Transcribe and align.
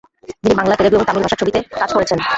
যিনি 0.41 0.55
বাংলা, 0.59 0.73
তেলুগু 0.77 0.95
এবং 0.95 1.05
তামিল 1.07 1.23
ভাষার 1.25 1.39
ছবিতে 1.41 1.59
কাজ 1.73 1.89
করেছেন। 1.95 2.17